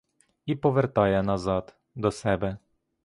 [0.45, 2.57] І повертає назад, до себе.